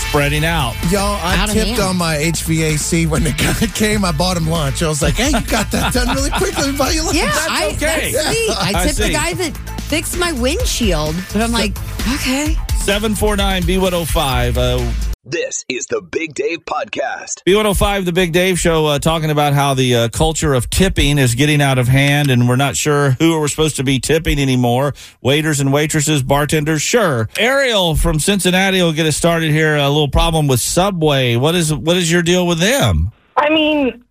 [0.10, 0.74] spreading out.
[0.90, 4.04] Y'all, I Out tipped on my HVAC when the guy came.
[4.04, 4.82] I bought him lunch.
[4.82, 6.64] I was like, "Hey, you got that done really quickly.
[6.64, 8.12] Let me buy you lunch." Yeah, I, okay.
[8.12, 8.50] that's sweet.
[8.50, 11.78] I I tipped the guy that fixed my windshield, but I'm like,
[12.16, 12.58] okay.
[12.80, 14.58] 749 B105.
[14.58, 17.44] Uh, This is the Big Dave Podcast.
[17.46, 21.36] B105, the Big Dave Show, uh, talking about how the uh, culture of tipping is
[21.36, 24.96] getting out of hand, and we're not sure who we're supposed to be tipping anymore.
[25.22, 27.30] Waiters and waitresses, bartenders, sure.
[27.38, 29.76] Ariel from Cincinnati will get us started here.
[29.76, 31.36] A little problem with Subway.
[31.36, 33.12] What is what is your deal with them?
[33.38, 34.04] I mean,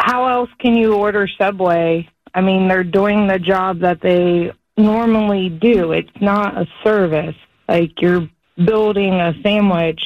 [0.00, 2.08] how else can you order Subway?
[2.32, 5.92] I mean, they're doing the job that they normally do.
[5.92, 7.36] It's not a service.
[7.68, 10.00] Like you're building a sandwich,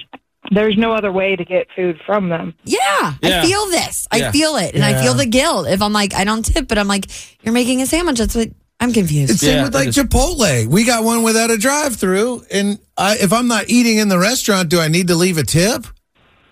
[0.50, 2.54] there's no other way to get food from them.
[2.64, 2.78] Yeah,
[3.22, 3.42] Yeah.
[3.42, 4.06] I feel this.
[4.10, 4.30] I Yeah.
[4.32, 6.88] feel it, and I feel the guilt if I'm like I don't tip, but I'm
[6.88, 7.06] like
[7.42, 8.18] you're making a sandwich.
[8.18, 8.48] That's what
[8.80, 9.32] I'm confused.
[9.32, 10.04] It's same with like it is.
[10.04, 10.66] Chipotle.
[10.66, 14.68] We got one without a drive-through, and I, if I'm not eating in the restaurant,
[14.68, 15.86] do I need to leave a tip?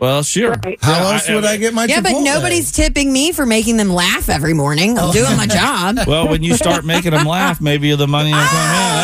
[0.00, 0.54] Well, sure.
[0.64, 0.76] Right.
[0.82, 3.90] How Yeah, else would I get my yeah, but nobody's tipping me for making them
[3.90, 4.98] laugh every morning.
[4.98, 5.98] I'm doing my job.
[6.06, 9.03] Well, when you start making them laugh, maybe the money will come in.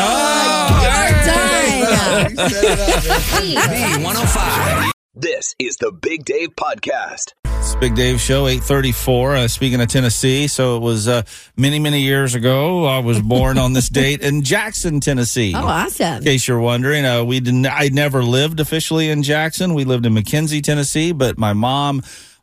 [2.03, 2.31] Oh, We're done.
[2.31, 3.99] You set it up, man.
[4.03, 4.91] B105.
[5.13, 7.33] This is the Big Dave Podcast.
[7.45, 9.35] It's Big Dave Show, 834.
[9.35, 11.21] Uh, speaking of Tennessee, so it was uh,
[11.55, 12.85] many, many years ago.
[12.85, 15.53] I was born on this date in Jackson, Tennessee.
[15.55, 16.17] Oh, awesome.
[16.17, 17.67] In case you're wondering, uh, we didn't.
[17.67, 19.75] I never lived officially in Jackson.
[19.75, 22.01] We lived in McKenzie, Tennessee, but my mom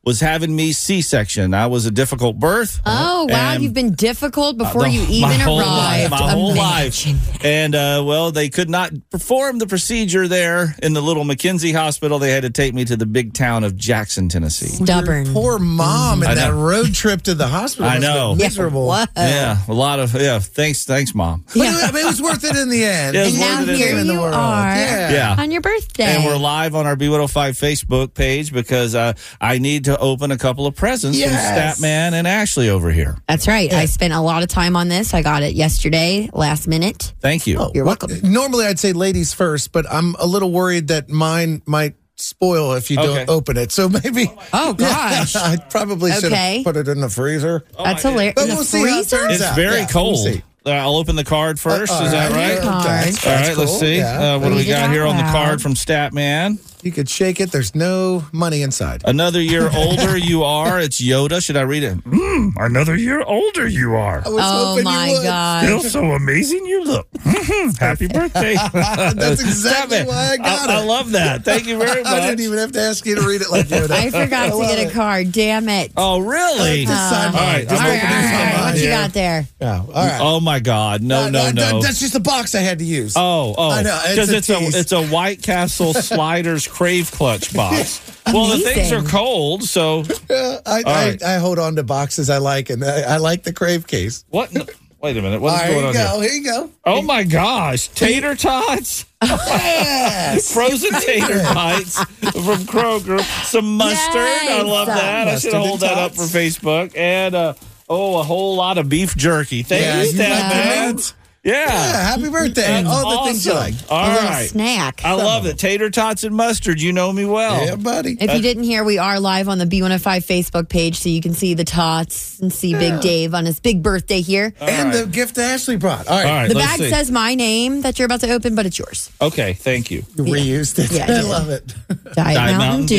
[0.09, 1.53] was having me C-section.
[1.53, 2.81] I was a difficult birth.
[2.87, 6.11] Oh wow, And- you've been difficult before the- you my even whole arrived.
[6.11, 7.44] life, my whole life.
[7.44, 12.18] And uh, well, they could not perform the procedure there in the little McKenzie Hospital.
[12.18, 14.68] They had to take me to the big town of Jackson, Tennessee.
[14.83, 15.31] Stubborn.
[15.35, 17.90] Poor mom and that road trip to the hospital.
[17.90, 18.31] I know.
[18.33, 18.87] been Yeah, Miserable.
[19.14, 20.38] Yeah, a lot of yeah.
[20.38, 21.44] Thanks, thanks, mom.
[21.55, 23.14] But it, it was worth it in the end.
[23.14, 24.35] Yeah, it was And now it here in the you world.
[24.35, 25.11] are Yeah.
[25.12, 25.37] Yeah.
[25.38, 26.05] on your birthday.
[26.05, 30.38] And we're live on our B105 Facebook page because uh, I need to open a
[30.38, 31.30] couple of presents Yes.
[31.76, 33.16] from Statman and Ashley over here.
[33.28, 33.72] That's right.
[33.72, 35.14] I spent a lot of time on this.
[35.14, 37.12] I got it yesterday, last minute.
[37.20, 37.58] Thank you.
[37.58, 38.32] Oh, You're what- welcome.
[38.32, 42.90] Normally, I'd say ladies first, but I'm a little worried that mine might spoil if
[42.90, 43.06] you Okay.
[43.06, 43.70] don't open it.
[43.70, 44.30] So maybe.
[44.52, 46.62] Oh gosh, I probably should Okay.
[46.64, 47.64] put it in the freezer.
[47.82, 48.34] that's hilarious.
[48.34, 49.16] But the we'll see how it freezer?
[49.18, 49.54] turns It's out.
[49.54, 50.18] very Yeah, we'll cold.
[50.24, 50.42] see.
[50.66, 51.90] Uh, I'll open the card first.
[51.92, 52.54] Uh, Is that all right?
[52.58, 52.61] right.
[52.62, 52.84] Card.
[52.84, 53.98] That's- All that's let's see.
[53.98, 54.34] Yeah.
[54.34, 56.58] Uh, what do we got here on the card from Statman?
[56.82, 57.50] You could shake it.
[57.50, 59.02] There's no money inside.
[59.04, 60.78] Another year older you are.
[60.80, 61.44] It's Yoda.
[61.44, 61.98] Should I read it?
[62.04, 64.22] Mm, another year older you are.
[64.24, 65.22] I was Oh hoping my you would.
[65.24, 65.82] god.
[65.82, 67.08] so amazing you look.
[67.80, 68.54] Happy birthday.
[68.72, 70.72] That's exactly why I got it.
[70.72, 70.86] I, it.
[70.86, 71.44] love that.
[71.44, 72.12] Thank you very much.
[72.12, 73.90] I didn't even have to ask you to read it like you would.
[73.90, 75.32] I forgot to love get a card.
[75.32, 75.92] Damn it.
[75.96, 76.84] Oh, really?
[76.86, 76.94] Uh, mine.
[76.94, 78.54] all right, Just all right, open all it, right.
[78.56, 78.64] mine.
[78.74, 79.46] What you got there?
[79.60, 79.78] Yeah.
[79.80, 80.18] All right.
[80.20, 81.02] Oh my God!
[81.02, 81.80] No, no, no.
[81.82, 83.14] That's just the box I had to use.
[83.16, 84.74] Oh, oh, I know, it's because a it's a, tease.
[84.76, 88.00] it's a White Castle sliders crave clutch box.
[88.31, 91.22] Well, the things are cold, so Yeah, I, right.
[91.22, 94.22] I, I hold on to boxes I like, and I, I like the crave case.
[94.28, 94.54] what?
[94.54, 94.66] in
[95.00, 96.09] Wait a minute, what's All right, going here on you here?
[96.09, 96.20] go.
[96.20, 96.70] Here you go.
[96.85, 100.52] Oh my gosh, tater tots, Yes.
[100.54, 104.16] frozen tater bites from Kroger, some mustard.
[104.20, 105.28] I love that.
[105.28, 106.22] I should Mustard and hold that up for.
[106.24, 107.54] Facebook and uh,
[107.88, 109.62] oh, a whole lot of beef jerky.
[109.62, 111.66] Thank Yeah, you, you Stat like the Man.
[111.66, 111.68] meat?
[111.68, 111.90] Yeah.
[111.92, 112.61] Yeah, happy birthday.
[112.62, 113.74] That's All the things you awesome.
[113.74, 113.90] like.
[113.90, 114.48] All a little right.
[114.51, 115.01] snack.
[115.05, 115.59] I love it.
[115.59, 116.81] Tater tots and mustard.
[116.81, 117.64] You know me well.
[117.64, 118.16] Yeah, buddy.
[118.20, 121.35] If you didn't hear, we are live on the B105 Facebook page, so you can
[121.35, 124.53] see the tots and see Big Dave on his big birthday here.
[124.61, 126.07] and the gift that Ashley brought.
[126.09, 126.27] All right.
[126.27, 126.48] All right.
[126.48, 126.90] the let's bag see.
[126.90, 129.11] says my name that you're about to open, but it's yours.
[129.20, 130.05] Okay, thank you.
[130.16, 130.90] You reused it.
[130.92, 131.24] Yeah, I I did.
[131.24, 131.66] love it.
[131.88, 132.96] Diet, Diet Mountain, Mountain Dew.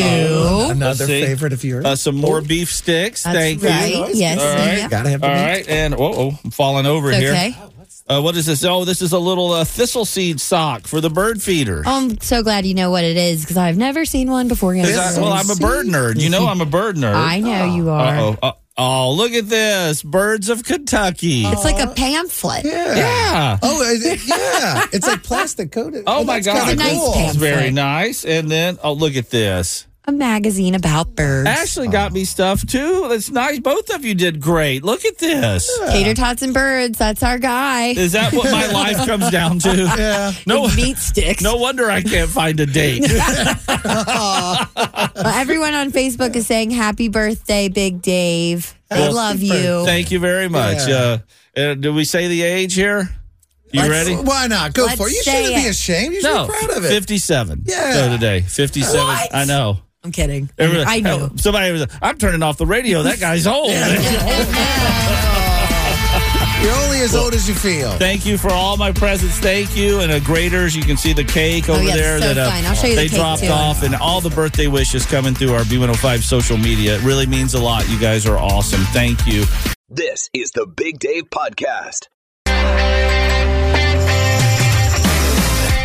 [0.66, 0.70] Dew.
[0.72, 1.26] Another see.
[1.26, 1.86] favorite of yours.
[1.86, 3.24] Uh, some more beef sticks.
[3.24, 3.94] That's Thank right.
[3.94, 4.08] you.
[4.14, 4.40] Yes.
[4.40, 4.78] All right.
[4.80, 4.88] yeah.
[4.90, 5.42] Gotta have the All meat.
[5.42, 7.32] right, and whoa, oh, I'm falling over It's here.
[7.32, 7.56] okay.
[8.10, 8.64] Uh, what is this?
[8.66, 11.84] Oh, this is a little uh, thistle seed sock for the bird feeder.
[11.86, 14.74] Oh, I'm so glad you know what it is because I've never seen one before.
[14.76, 16.20] Is that- well, I'm a bird nerd.
[16.20, 17.14] You know, I'm a bird nerd.
[17.14, 18.16] I know you are.
[18.18, 18.38] Uh-oh.
[18.42, 21.44] Uh, oh, look at this, birds of Kentucky.
[21.46, 22.66] It's like a pamphlet.
[22.66, 22.96] Yeah.
[22.96, 23.60] yeah.
[23.62, 24.86] Oh, it- yeah.
[24.92, 26.06] It's like plastic coated.
[26.08, 27.14] Oh, my God, It's a nice cool.
[27.16, 28.26] It's very nice.
[28.26, 29.86] And then, oh, look at this.
[30.10, 31.48] A magazine about birds.
[31.48, 33.08] Ashley got me stuff too.
[33.10, 33.60] That's nice.
[33.60, 34.84] Both of you did great.
[34.84, 35.70] Look at this.
[35.92, 36.98] Tater tots and birds.
[36.98, 37.90] That's our guy.
[37.90, 39.76] Is that what my life comes down to?
[39.76, 40.32] Yeah.
[40.48, 41.44] No, Meat sticks.
[41.44, 43.06] no wonder I can't find a date.
[45.16, 48.74] Well, everyone on Facebook is saying happy birthday, Big Dave.
[48.90, 49.86] I Well, love you.
[49.86, 50.88] Thank you very much.
[50.88, 51.18] Yeah.
[51.56, 53.10] Uh, uh, do we say the age here?
[53.72, 54.16] You Let's- ready?
[54.16, 54.74] Why not?
[54.74, 55.12] Go Let's for it.
[55.14, 56.14] You shouldn't be ashamed.
[56.16, 56.90] You should No, be proud of it.
[56.90, 57.64] 57.
[57.66, 57.94] Yeah.
[57.94, 59.00] So today, 57.
[59.00, 59.36] What?
[59.36, 59.80] I know.
[60.04, 60.50] I'm kidding.
[60.58, 61.30] Everybody- I know.
[61.36, 63.04] Somebody was, I'm turning off the radio.
[63.04, 63.72] That guy's old.
[66.62, 67.92] You're only as old as you feel.
[67.94, 69.40] Thank you for all my presents.
[69.40, 70.00] Thank you.
[70.02, 72.68] And a graders, you can see the cake over Oh, yes, there so that uh.
[72.68, 73.48] I'll show you the they dropped too.
[73.50, 76.96] off, and all the birthday wishes coming through our B105 social media.
[76.98, 77.88] It really means a lot.
[77.90, 78.82] You guys are awesome.
[78.92, 79.46] Thank you.
[79.88, 82.08] This is the Big Dave Podcast.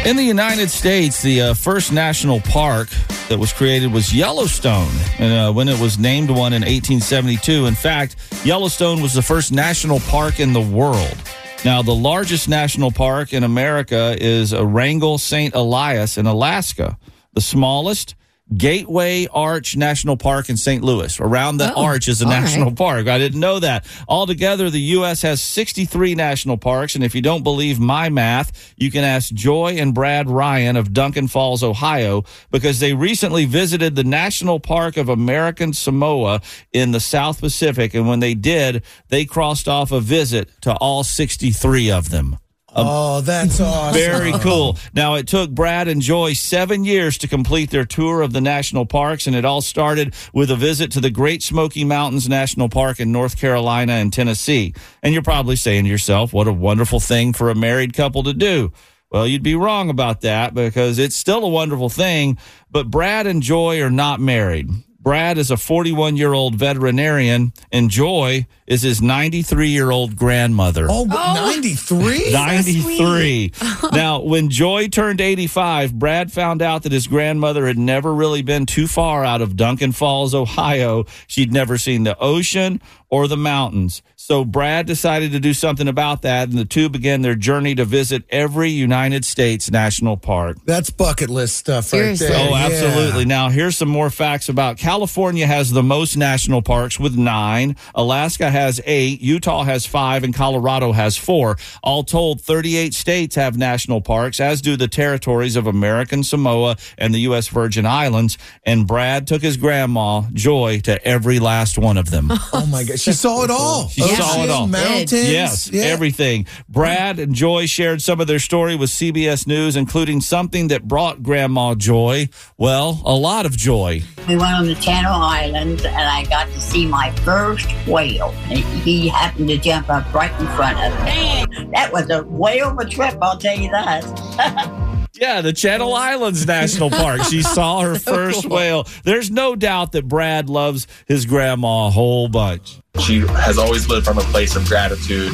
[0.04, 2.90] In the United States, the uh, first national park
[3.30, 7.64] that was created was Yellowstone, and uh, when it was named one in 1872.
[7.64, 11.16] In fact, Yellowstone was the first national park in the world.
[11.64, 15.54] Now, the largest national park in America is Wrangell St.
[15.54, 16.98] Elias in Alaska.
[17.32, 18.14] The smallest
[18.54, 20.84] Gateway Arch National Park in St.
[20.84, 21.18] Louis.
[21.18, 22.76] Around the Oh, arch is a national right.
[22.76, 23.08] park.
[23.08, 23.86] I didn't know that.
[24.06, 25.22] Altogether, the U.S.
[25.22, 26.94] has 63 national parks.
[26.94, 30.92] And if you don't believe my math, you can ask Joy and Brad Ryan of
[30.92, 37.00] Duncan Falls, Ohio, because they recently visited the National Park of American Samoa in the
[37.00, 37.94] South Pacific.
[37.94, 42.38] And when they did, they crossed off a visit to all 63 of them.
[42.76, 44.00] Um, oh, that's awesome.
[44.00, 44.76] Very cool.
[44.92, 48.84] Now, it took Brad and Joy seven years to complete their tour of the national
[48.84, 52.98] parks, and it all started with a visit to the Great Smoky Mountains National Park
[52.98, 54.74] in North Carolina and Tennessee.
[55.04, 58.34] And you're probably saying to yourself, what a wonderful thing for a married couple to
[58.34, 58.72] do.
[59.12, 63.40] Well, you'd be wrong about that because it's still a wonderful thing, but Brad and
[63.40, 64.68] Joy are not married.
[65.04, 70.86] Brad is a 41 year old veterinarian, and Joy is his 93 year old grandmother.
[70.88, 72.32] Oh, but 93?
[72.32, 73.52] 93.
[73.92, 78.64] now, when Joy turned 85, Brad found out that his grandmother had never really been
[78.64, 81.04] too far out of Duncan Falls, Ohio.
[81.26, 84.02] She'd never seen the ocean or the mountains.
[84.26, 87.84] So Brad decided to do something about that, and the two began their journey to
[87.84, 90.56] visit every United States national park.
[90.64, 92.28] That's bucket list stuff right Seriously.
[92.28, 92.38] there.
[92.38, 92.64] Oh, Yeah.
[92.64, 93.26] absolutely.
[93.26, 97.76] Now, here's some more facts about California has the most national parks with nine.
[97.94, 99.20] Alaska has eight.
[99.20, 101.58] Utah has five, and Colorado has four.
[101.82, 107.12] All told, 38 states have national parks, as do the territories of American Samoa and
[107.12, 107.48] the U.S.
[107.48, 108.38] Virgin Islands.
[108.64, 112.30] And Brad took his grandma, Joy, to every last one of them.
[112.54, 112.98] Oh, my God.
[112.98, 113.90] She saw it all.
[113.90, 114.66] She saw it Ocean, all.
[114.66, 115.12] Mountains.
[115.12, 115.82] Yes, Yeah.
[115.84, 116.46] everything.
[116.68, 121.22] Brad and Joy shared some of their story with CBS News, including something that brought
[121.22, 122.28] Grandma joy.
[122.56, 124.02] Well, a lot of joy.
[124.28, 128.34] We went on the Channel Islands and I got to see my first whale.
[128.50, 131.68] And He happened to jump up right in front of me.
[131.74, 134.80] That was a whale of a trip, I'll tell you that.
[135.14, 137.22] Yeah, the Channel Islands National Park.
[137.22, 138.86] She saw her first whale.
[139.04, 142.80] There's no doubt that Brad loves his grandma a whole bunch.
[143.00, 145.32] She has always lived from a place of gratitude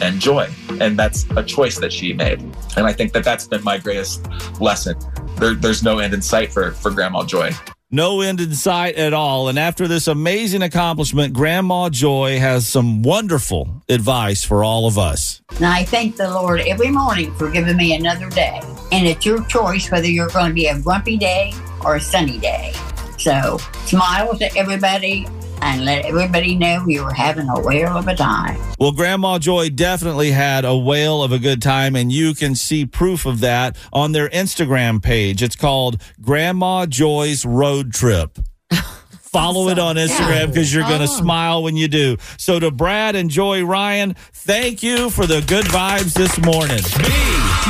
[0.00, 0.48] and joy.
[0.80, 2.40] And that's a choice that she made.
[2.76, 4.24] And I think that that's been my greatest
[4.60, 4.96] lesson.
[5.36, 7.52] There, there's no end in sight for, for Grandma Joy.
[7.90, 9.48] No end in sight at all.
[9.48, 15.40] And after this amazing accomplishment, Grandma Joy has some wonderful advice for all of us.
[15.56, 18.60] And I thank the Lord every morning for giving me another day.
[18.92, 22.36] And it's your choice whether you're going to be a grumpy day or a sunny
[22.36, 22.74] day.
[23.16, 25.26] So smile to everybody
[25.62, 28.60] and let everybody know you're having a whale of a time.
[28.78, 32.86] Well, Grandma Joy definitely had a whale of a good time, and you can see
[32.86, 35.42] proof of that on their Instagram page.
[35.42, 38.38] It's called Grandma Joy's Road Trip.
[39.20, 41.18] Follow it on Instagram because you're going to oh.
[41.18, 42.16] smile when you do.
[42.38, 46.78] So, to Brad and Joy Ryan, thank you for the good vibes this morning.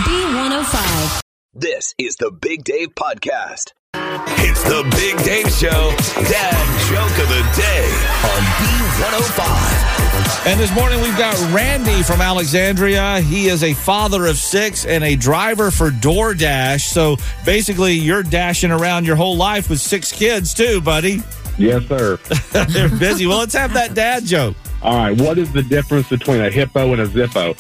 [0.07, 1.21] B105.
[1.55, 3.73] This is the Big Dave Podcast.
[4.41, 5.91] It's the Big Dave Show,
[6.31, 6.55] Dad
[6.89, 7.91] Joke of the Day
[8.23, 10.47] on B105.
[10.47, 13.21] And this morning we've got Randy from Alexandria.
[13.21, 16.83] He is a father of six and a driver for DoorDash.
[16.83, 21.21] So basically, you're dashing around your whole life with six kids, too, buddy.
[21.59, 22.17] Yes, sir.
[22.69, 23.27] They're busy.
[23.27, 24.57] Well, let's have that dad joke.
[24.83, 25.21] All right.
[25.21, 27.57] What is the difference between a hippo and a zippo?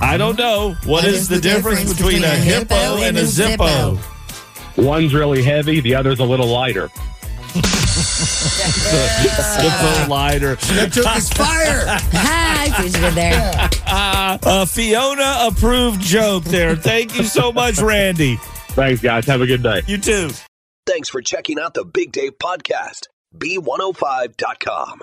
[0.00, 0.74] I don't know.
[0.84, 4.00] what is, the, difference, between, a hippo and a zippo?
[4.76, 6.88] One's really heavy, the other's a little lighter.
[8.72, 10.54] Zippo lighter.
[10.56, 11.84] That joke is fire.
[11.86, 13.70] Ah, I see what you did there.
[13.94, 16.74] Uh, Fiona approved joke there.
[16.74, 18.36] Thank you so much, Randy.
[18.70, 19.26] Thanks, guys.
[19.26, 19.82] Have a good day.
[19.86, 20.30] You too.
[20.86, 23.08] Thanks for checking out the Big Dave Podcast.
[23.36, 25.02] B105.com.